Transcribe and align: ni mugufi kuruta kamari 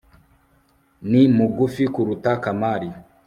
ni 1.09 1.21
mugufi 1.37 1.83
kuruta 1.93 2.31
kamari 2.43 2.89